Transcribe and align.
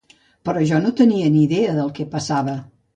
Però 0.47 0.63
jo 0.71 0.79
no 0.87 0.93
tenia 1.03 1.29
ni 1.37 1.45
idea 1.51 1.79
del 1.79 1.95
què 2.01 2.11
passava. 2.19 2.61